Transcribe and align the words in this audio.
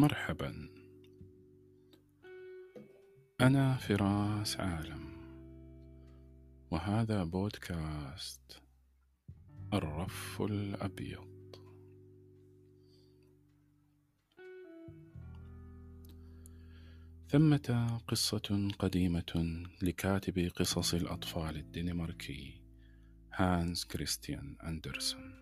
مرحبا. 0.00 0.68
أنا 3.40 3.76
فراس 3.76 4.60
عالم 4.60 5.12
وهذا 6.70 7.24
بودكاست 7.24 8.62
الرف 9.72 10.42
الأبيض. 10.42 11.56
ثمة 17.28 18.00
قصة 18.08 18.68
قديمة 18.78 19.62
لكاتب 19.82 20.50
قصص 20.56 20.94
الأطفال 20.94 21.56
الدنماركي 21.56 22.62
هانس 23.34 23.84
كريستيان 23.84 24.56
أندرسون. 24.62 25.34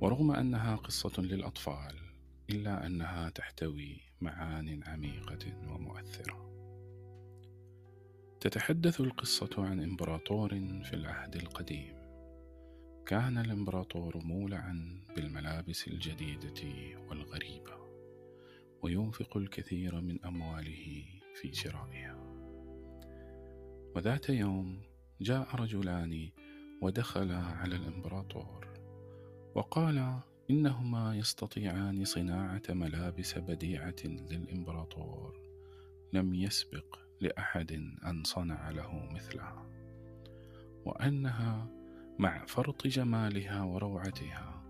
ورغم 0.00 0.30
أنها 0.30 0.76
قصة 0.76 1.22
للأطفال 1.22 2.05
إلا 2.50 2.86
أنها 2.86 3.30
تحتوي 3.30 4.00
معان 4.20 4.82
عميقة 4.86 5.72
ومؤثرة. 5.72 6.46
تتحدث 8.40 9.00
القصة 9.00 9.50
عن 9.58 9.82
إمبراطور 9.82 10.50
في 10.84 10.92
العهد 10.92 11.36
القديم. 11.36 11.96
كان 13.06 13.38
الإمبراطور 13.38 14.24
مولعا 14.24 15.04
بالملابس 15.16 15.88
الجديدة 15.88 16.62
والغريبة 17.08 17.76
وينفق 18.82 19.36
الكثير 19.36 20.00
من 20.00 20.24
أمواله 20.24 21.04
في 21.34 21.52
شرائها. 21.52 22.16
وذات 23.96 24.28
يوم 24.30 24.82
جاء 25.20 25.56
رجلان 25.56 26.30
ودخلا 26.82 27.38
على 27.38 27.76
الإمبراطور 27.76 28.68
وقالا 29.54 30.20
إنهما 30.50 31.16
يستطيعان 31.16 32.04
صناعة 32.04 32.62
ملابس 32.68 33.38
بديعة 33.38 33.96
للإمبراطور. 34.04 35.40
لم 36.12 36.34
يسبق 36.34 36.98
لأحد 37.20 37.72
أن 38.04 38.22
صنع 38.24 38.70
له 38.70 39.08
مثلها. 39.12 39.66
وأنها 40.84 41.68
مع 42.18 42.46
فرط 42.46 42.86
جمالها 42.86 43.62
وروعتها 43.62 44.62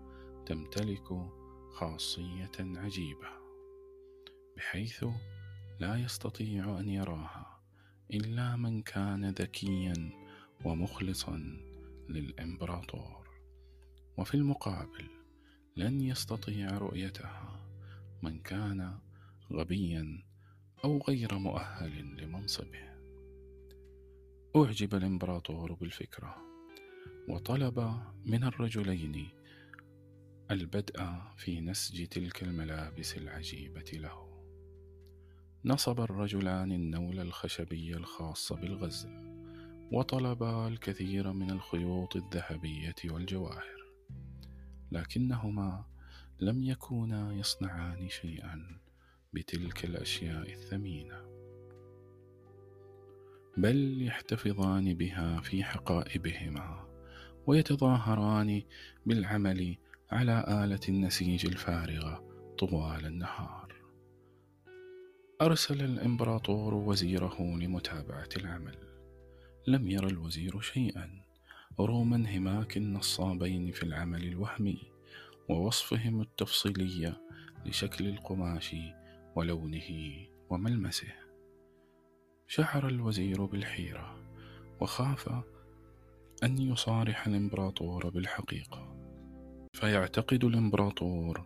تمتلك 0.45 1.07
خاصية 1.71 2.51
عجيبة 2.59 3.29
بحيث 4.57 5.05
لا 5.79 5.95
يستطيع 5.95 6.79
أن 6.79 6.89
يراها 6.89 7.61
إلا 8.13 8.55
من 8.55 8.81
كان 8.81 9.29
ذكيا 9.29 10.11
ومخلصا 10.65 11.37
للإمبراطور. 12.09 13.27
وفي 14.17 14.35
المقابل 14.35 15.16
لن 15.77 16.01
يستطيع 16.01 16.77
رؤيتها 16.77 17.59
من 18.21 18.39
كان 18.39 18.97
غبيا 19.51 20.23
أو 20.83 20.97
غير 21.07 21.37
مؤهل 21.37 22.23
لمنصبه. 22.23 22.87
أعجب 24.55 24.95
الإمبراطور 24.95 25.73
بالفكرة 25.73 26.35
وطلب 27.29 28.01
من 28.25 28.43
الرجلين 28.43 29.29
البدء 30.51 31.03
في 31.37 31.61
نسج 31.61 32.07
تلك 32.07 32.43
الملابس 32.43 33.17
العجيبة 33.17 33.91
له. 33.93 34.43
نصب 35.65 35.99
الرجلان 35.99 36.71
النول 36.71 37.19
الخشبي 37.19 37.93
الخاص 37.97 38.53
بالغزل 38.53 39.37
وطلبا 39.91 40.67
الكثير 40.67 41.33
من 41.33 41.51
الخيوط 41.51 42.15
الذهبية 42.15 42.95
والجواهر. 43.05 43.76
لكنهما 44.91 45.85
لم 46.39 46.63
يكونا 46.63 47.33
يصنعان 47.33 48.09
شيئا 48.09 48.79
بتلك 49.33 49.85
الأشياء 49.85 50.53
الثمينة. 50.53 51.21
بل 53.57 54.01
يحتفظان 54.01 54.93
بها 54.93 55.41
في 55.41 55.63
حقائبهما 55.63 56.87
ويتظاهران 57.47 58.61
بالعمل 59.05 59.77
على 60.11 60.45
آلة 60.63 60.79
النسيج 60.89 61.45
الفارغة 61.45 62.23
طوال 62.59 63.05
النهار. 63.05 63.75
أرسل 65.41 65.81
الإمبراطور 65.81 66.73
وزيره 66.73 67.41
لمتابعة 67.41 68.29
العمل. 68.37 68.77
لم 69.67 69.87
ير 69.87 70.07
الوزير 70.07 70.59
شيئا. 70.59 71.26
رغم 71.79 72.13
انهماك 72.13 72.77
النصابين 72.77 73.71
في 73.71 73.83
العمل 73.83 74.23
الوهمي 74.23 74.77
ووصفهم 75.49 76.21
التفصيلي 76.21 77.13
لشكل 77.65 78.07
القماش 78.07 78.75
ولونه 79.35 80.15
وملمسه. 80.49 81.13
شعر 82.47 82.87
الوزير 82.87 83.45
بالحيرة 83.45 84.17
وخاف 84.81 85.29
أن 86.43 86.57
يصارح 86.57 87.27
الإمبراطور 87.27 88.09
بالحقيقة 88.09 88.97
فيعتقد 89.73 90.43
الإمبراطور 90.43 91.45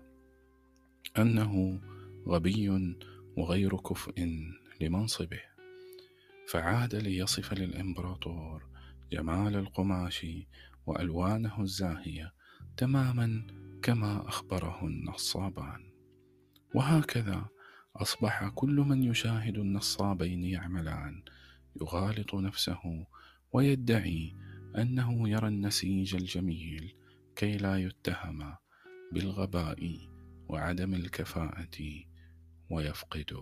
أنه 1.18 1.81
غبي 2.28 2.96
وغير 3.38 3.78
كفء 3.78 4.46
لمنصبه 4.81 5.41
فعاد 6.47 6.96
ليصف 6.96 7.53
للإمبراطور 7.53 8.71
جمال 9.12 9.56
القماش 9.56 10.26
وألوانه 10.86 11.62
الزاهية 11.62 12.34
تماما 12.78 13.48
كما 13.84 14.28
أخبره 14.28 14.86
النصابان. 14.86 15.92
وهكذا 16.76 17.46
أصبح 17.96 18.48
كل 18.48 18.76
من 18.76 19.04
يشاهد 19.04 19.58
النصابين 19.58 20.44
يعملان 20.44 21.24
يغالط 21.82 22.36
نفسه 22.36 23.06
ويدعي 23.54 24.36
أنه 24.78 25.30
يرى 25.30 25.48
النسيج 25.48 26.16
الجميل 26.16 26.96
كي 27.36 27.58
لا 27.58 27.78
يتهم 27.78 28.56
بالغباء 29.12 29.98
وعدم 30.50 30.94
الكفاءة 30.94 32.06
ويفقد 32.70 33.34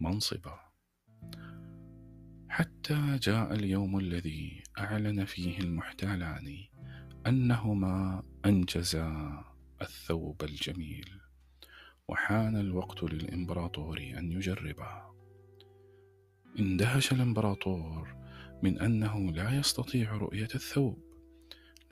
منصبه. 0.00 0.63
حتى 2.54 3.18
جاء 3.22 3.54
اليوم 3.54 3.98
الذي 3.98 4.62
أعلن 4.78 5.24
فيه 5.24 5.58
المحتالان 5.58 6.58
أنهما 7.26 8.22
أنجزا 8.46 9.44
الثوب 9.82 10.44
الجميل. 10.44 11.10
وحان 12.08 12.56
الوقت 12.56 13.02
للإمبراطور 13.02 13.98
أن 13.98 14.32
يجربه 14.32 15.02
اندهش 16.58 17.12
الإمبراطور 17.12 18.16
من 18.62 18.80
أنه 18.80 19.32
لا 19.32 19.58
يستطيع 19.58 20.12
رؤية 20.12 20.48
الثوب 20.54 20.98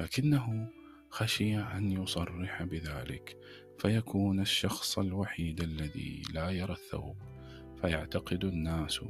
لكنه 0.00 0.68
خشي 1.10 1.58
أن 1.58 1.92
يصرح 1.92 2.62
بذلك 2.62 3.36
فيكون 3.78 4.40
الشخص 4.40 4.98
الوحيد 4.98 5.60
الذي 5.60 6.22
لا 6.34 6.50
يرى 6.50 6.72
الثوب 6.72 7.16
فيعتقد 7.80 8.44
الناس 8.44 9.00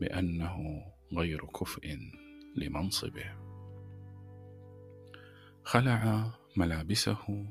بأنه 0.00 0.82
غير 1.12 1.46
كفء 1.46 1.98
لمنصبه. 2.56 3.32
خلع 5.64 6.30
ملابسه 6.56 7.46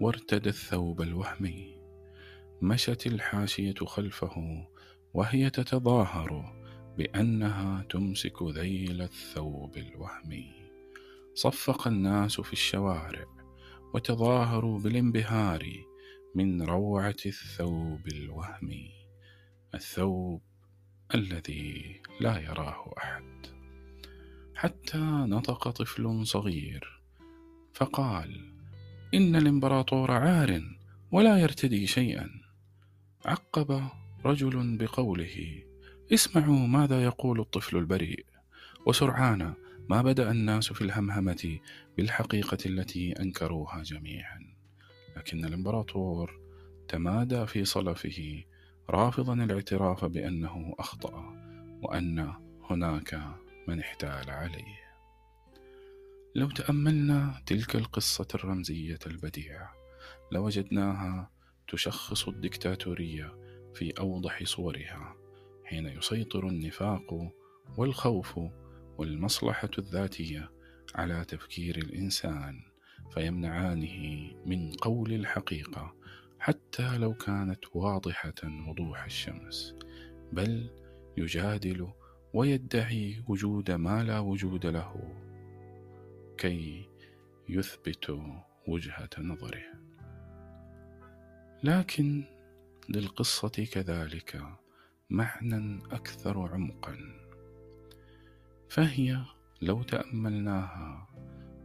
وارتدى 0.00 0.48
الثوب 0.48 1.02
الوهمي. 1.02 1.74
مشت 2.62 3.06
الحاشية 3.06 3.74
خلفه 3.74 4.66
وهي 5.14 5.50
تتظاهر 5.50 6.54
بأنها 6.98 7.82
تمسك 7.82 8.42
ذيل 8.42 9.02
الثوب 9.02 9.76
الوهمي. 9.76 10.52
صفق 11.34 11.88
الناس 11.88 12.40
في 12.40 12.52
الشوارع 12.52 13.26
وتظاهروا 13.94 14.78
بالانبهار 14.78 15.66
من 16.34 16.62
روعة 16.62 17.16
الثوب 17.26 18.08
الوهمي. 18.08 18.90
الثوب 19.74 20.42
الذي 21.14 22.00
لا 22.20 22.38
يراه 22.38 22.94
أحد. 22.98 23.24
حتى 24.54 24.98
نطق 25.28 25.70
طفل 25.70 26.26
صغير 26.26 27.00
فقال 27.72 28.52
إن 29.14 29.36
الإمبراطور 29.36 30.10
عار 30.10 30.76
ولا 31.12 31.38
يرتدي 31.38 31.86
شيئا. 31.86 32.30
عقب 33.24 33.88
رجل 34.24 34.76
بقوله 34.76 35.62
اسمعوا 36.12 36.66
ماذا 36.66 37.04
يقول 37.04 37.40
الطفل 37.40 37.76
البريء 37.76 38.26
وسرعان 38.86 39.54
ما 39.88 40.02
بدأ 40.02 40.30
الناس 40.30 40.72
في 40.72 40.82
الهمهمة 40.84 41.58
بالحقيقة 41.96 42.58
التي 42.66 43.12
أنكروها 43.12 43.82
جميعا. 43.82 44.54
لكن 45.16 45.44
الإمبراطور 45.44 46.40
تمادى 46.88 47.46
في 47.46 47.64
صلفه 47.64 48.44
رافضا 48.90 49.34
الاعتراف 49.34 50.04
بأنه 50.04 50.74
أخطأ 50.78 51.34
وأن 51.82 52.32
هناك 52.70 53.20
من 53.68 53.80
احتال 53.80 54.30
عليه. 54.30 54.84
لو 56.34 56.50
تأملنا 56.50 57.42
تلك 57.46 57.76
القصة 57.76 58.28
الرمزية 58.34 58.98
البديعة 59.06 59.72
لوجدناها 60.32 61.30
تشخص 61.68 62.28
الدكتاتورية 62.28 63.32
في 63.74 63.92
أوضح 63.98 64.44
صورها 64.44 65.16
حين 65.64 65.86
يسيطر 65.86 66.48
النفاق 66.48 67.32
والخوف 67.76 68.40
والمصلحة 68.98 69.70
الذاتية 69.78 70.50
على 70.94 71.24
تفكير 71.24 71.76
الإنسان 71.76 72.60
فيمنعانه 73.14 74.30
من 74.46 74.72
قول 74.72 75.12
الحقيقة 75.12 75.94
حتى 76.44 76.98
لو 76.98 77.14
كانت 77.14 77.64
واضحة 77.74 78.34
وضوح 78.68 79.04
الشمس 79.04 79.74
بل 80.32 80.70
يجادل 81.16 81.88
ويدعي 82.34 83.24
وجود 83.28 83.70
ما 83.70 84.02
لا 84.02 84.18
وجود 84.18 84.66
له 84.66 85.14
كي 86.38 86.88
يثبت 87.48 88.20
وجهة 88.68 89.08
نظره. 89.18 89.64
لكن 91.62 92.24
للقصة 92.88 93.64
كذلك 93.72 94.42
معنى 95.10 95.78
أكثر 95.92 96.38
عمقا 96.52 96.96
فهي 98.68 99.24
لو 99.62 99.82
تأملناها 99.82 101.08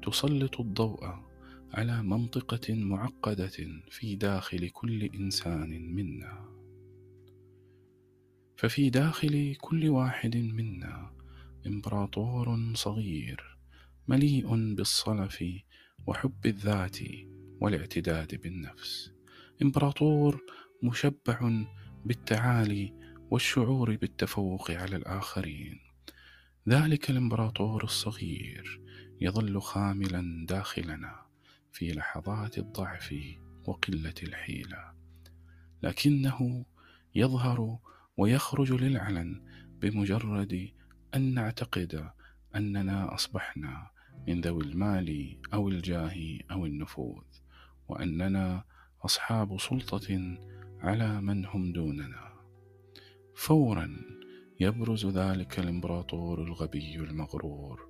تسلط 0.02 0.60
الضوء 0.60 1.29
على 1.74 2.04
منطقة 2.04 2.74
معقدة 2.74 3.82
في 3.90 4.16
داخل 4.16 4.70
كل 4.70 5.04
إنسان 5.04 5.94
منا. 5.96 6.50
ففي 8.58 8.90
داخل 8.90 9.56
كل 9.62 9.90
واحد 9.90 10.38
منا 10.38 11.12
إمبراطور 11.68 12.74
صغير 12.74 13.58
مليء 14.08 14.76
بالصلف 14.76 15.44
وحب 16.08 16.46
الذات 16.46 16.98
والاعتداد 17.62 18.42
بالنفس. 18.42 19.12
إمبراطور 19.62 20.42
مشبع 20.84 21.66
بالتعالي 22.06 22.94
والشعور 23.32 23.96
بالتفوق 23.96 24.72
على 24.72 24.96
الآخرين. 24.96 25.80
ذلك 26.70 27.10
الإمبراطور 27.10 27.84
الصغير 27.84 28.82
يظل 29.22 29.62
خاملا 29.62 30.46
داخلنا. 30.48 31.29
في 31.72 31.92
لحظات 31.92 32.58
الضعف 32.58 33.16
وقلة 33.66 34.14
الحيلة 34.24 34.94
لكنه 35.84 36.66
يظهر 37.16 37.80
ويخرج 38.18 38.74
للعلن 38.74 39.42
بمجرد 39.82 40.70
أن 41.16 41.34
نعتقد 41.34 42.10
أننا 42.56 43.14
أصبحنا 43.16 43.92
من 44.28 44.42
ذوي 44.42 44.64
المال 44.64 45.40
أو 45.54 45.70
الجاه 45.70 46.40
أو 46.52 46.66
النفوذ 46.66 47.24
وأننا 47.88 48.64
أصحاب 49.06 49.60
سلطة 49.60 50.38
على 50.80 51.22
من 51.22 51.46
هم 51.46 51.74
دوننا. 51.74 52.30
فورا 53.36 53.96
يبرز 54.60 55.06
ذلك 55.06 55.60
الإمبراطور 55.60 56.44
الغبي 56.44 56.96
المغرور 56.96 57.90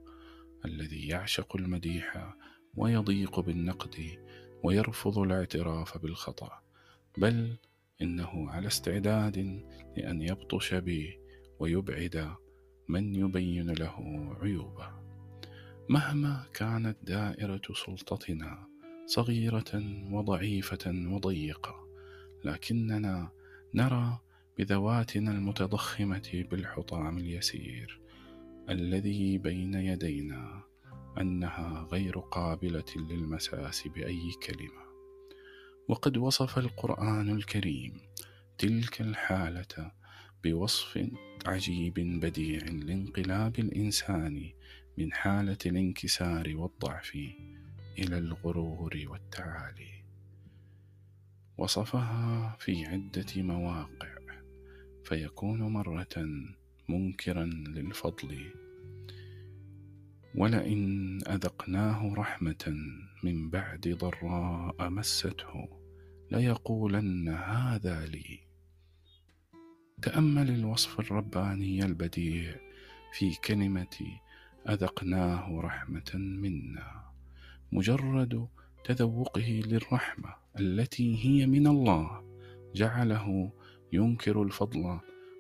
الذي 0.66 1.08
يعشق 1.08 1.56
المديح 1.56 2.34
ويضيق 2.78 3.40
بالنقد 3.40 4.18
ويرفض 4.64 5.20
الاعتراف 5.20 5.98
بالخطأ 5.98 6.62
بل 7.18 7.58
إنه 8.02 8.50
على 8.50 8.68
استعداد 8.68 9.64
لأن 9.98 10.22
يبطش 10.22 10.74
بي 10.74 11.20
ويبعد 11.60 12.36
من 12.88 13.16
يبين 13.16 13.70
له 13.70 13.96
عيوبه. 14.42 14.90
مهما 15.90 16.46
كانت 16.54 16.98
دائرة 17.04 17.62
سلطتنا 17.86 18.68
صغيرة 19.06 19.84
وضعيفة 20.12 20.92
وضيقة 21.08 21.88
لكننا 22.46 23.30
نرى 23.74 24.20
بذواتنا 24.58 25.32
المتضخمة 25.32 26.46
بالحطام 26.52 27.18
اليسير 27.18 28.00
الذي 28.70 29.38
بين 29.38 29.74
يدينا 29.74 30.64
أنها 31.18 31.88
غير 31.92 32.20
قابلة 32.20 32.86
للمساس 32.96 33.88
بأي 33.88 34.32
كلمة. 34.44 34.90
وقد 35.88 36.18
وصف 36.18 36.58
القرآن 36.58 37.30
الكريم 37.30 38.02
تلك 38.58 39.02
الحالة 39.02 39.92
بوصف 40.44 41.10
عجيب 41.46 41.94
بديع 41.94 42.64
لانقلاب 42.66 43.60
الإنسان 43.60 44.52
من 44.98 45.14
حالة 45.14 45.58
الانكسار 45.66 46.56
والضعف 46.56 47.16
إلى 48.00 48.18
الغرور 48.18 49.04
والتعالي. 49.08 50.04
وصفها 51.58 52.56
في 52.60 52.86
عدة 52.86 53.42
مواقع 53.44 54.20
فيكون 55.04 55.62
مرة 55.62 56.46
منكرا 56.90 57.46
للفضل 57.46 58.52
ولئن 60.36 61.20
أذقناه 61.28 62.14
رحمة 62.14 62.76
من 63.24 63.50
بعد 63.50 63.98
ضراء 64.00 64.90
مسته 64.90 65.70
ليقولن 66.32 67.30
هذا 67.30 68.06
لي. 68.06 68.40
تأمل 70.02 70.50
الوصف 70.50 71.00
الرباني 71.00 71.86
البديع 71.86 72.56
في 73.14 73.36
كلمة 73.46 73.98
أذقناه 74.70 75.60
رحمة 75.62 76.12
منا 76.16 77.12
مجرد 77.72 78.48
تذوقه 78.84 79.62
للرحمة 79.66 80.36
التي 80.60 81.26
هي 81.26 81.48
من 81.48 81.68
الله 81.68 82.24
جعله 82.76 83.52
ينكر 83.94 84.44
الفضل 84.44 85.00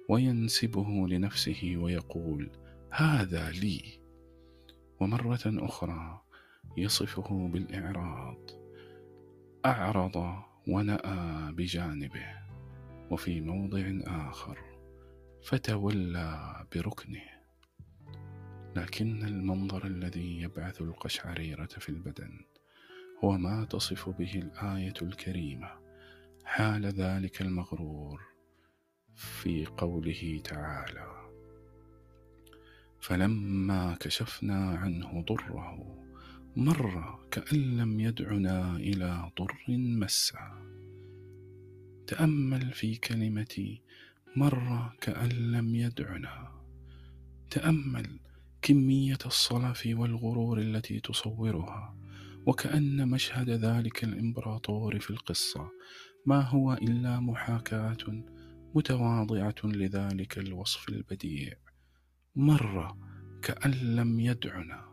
وينسبه 0.09 1.07
لنفسه 1.07 1.73
ويقول 1.77 2.51
هذا 2.91 3.49
لي. 3.51 3.98
ومرة 4.99 5.41
أخرى 5.45 6.21
يصفه 6.77 7.47
بالإعراض. 7.47 8.37
أعرض 9.65 10.43
ونأى 10.67 11.51
بجانبه 11.51 12.25
وفي 13.11 13.41
موضع 13.41 13.83
آخر 14.03 14.57
فتولى 15.43 16.55
بركنه. 16.75 17.39
لكن 18.75 19.25
المنظر 19.25 19.85
الذي 19.85 20.41
يبعث 20.41 20.81
القشعريرة 20.81 21.65
في 21.65 21.89
البدن 21.89 22.45
هو 23.23 23.31
ما 23.31 23.65
تصف 23.65 24.09
به 24.09 24.35
الآية 24.35 24.93
الكريمة. 25.01 25.69
حال 26.45 26.85
ذلك 26.85 27.41
المغرور 27.41 28.21
في 29.15 29.65
قوله 29.65 30.41
تعالى. 30.43 31.28
فلما 33.01 33.97
كشفنا 33.99 34.69
عنه 34.69 35.25
ضره 35.27 35.95
مر 36.55 37.19
كأن 37.31 37.77
لم 37.77 37.99
يدعنا 37.99 38.75
إلى 38.75 39.31
ضر 39.39 39.65
مسه. 39.69 40.39
تأمل 42.07 42.71
في 42.71 42.95
كلمة 42.95 43.77
مر 44.35 44.91
كأن 45.01 45.29
لم 45.29 45.75
يدعنا. 45.75 46.51
تأمل 47.49 48.19
كمية 48.61 49.17
الصلف 49.25 49.83
والغرور 49.85 50.59
التي 50.59 50.99
تصورها 50.99 51.95
وكأن 52.45 53.07
مشهد 53.07 53.49
ذلك 53.49 54.03
الإمبراطور 54.03 54.99
في 54.99 55.09
القصة. 55.09 55.69
ما 56.25 56.41
هو 56.41 56.73
إلا 56.73 57.19
محاكاة 57.19 58.23
متواضعة 58.75 59.55
لذلك 59.63 60.37
الوصف 60.37 60.89
البديع. 60.89 61.53
مر 62.35 62.95
كأن 63.41 63.71
لم 63.71 64.19
يدعنا 64.19 64.89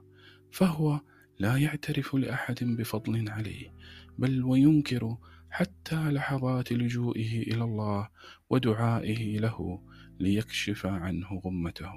فهو 0.52 1.00
لا 1.38 1.56
يعترف 1.56 2.14
لأحد 2.14 2.64
بفضل 2.64 3.30
عليه 3.30 3.74
بل 4.18 4.42
وينكر 4.44 5.16
حتى 5.50 6.10
لحظات 6.10 6.72
لجوئه 6.72 7.42
إلى 7.42 7.64
الله 7.64 8.08
ودعائه 8.50 9.38
له 9.38 9.82
ليكشف 10.20 10.86
عنه 10.86 11.40
غمته. 11.44 11.92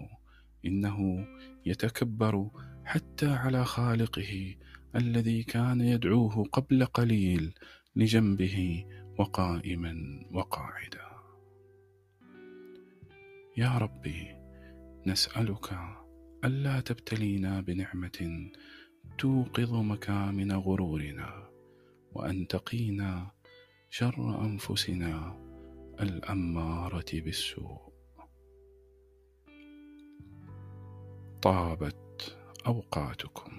إنه 0.66 1.28
يتكبر 1.66 2.50
حتى 2.86 3.28
على 3.28 3.66
خالقه 3.66 4.56
الذي 4.96 5.44
كان 5.44 5.82
يدعوه 5.82 6.44
قبل 6.44 6.86
قليل 6.86 7.54
لجنبه 7.96 8.86
وقائما 9.20 9.96
وقاعدا. 10.32 11.10
يا 13.58 13.78
ربي 13.78 14.39
نسألك 15.08 15.80
ألا 16.46 16.80
تبتلينا 16.80 17.62
بنعمة 17.62 18.50
توقظ 19.18 19.74
مكامن 19.74 20.52
غرورنا 20.52 21.50
وأن 22.12 22.48
تقينا 22.48 23.32
شر 23.90 24.46
أنفسنا 24.46 25.40
الأمارة 26.02 27.06
بالسوء. 27.14 27.94
طابت 31.42 32.38
أوقاتكم. 32.68 33.59